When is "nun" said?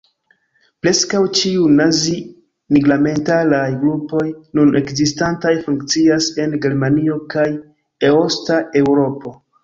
4.59-4.71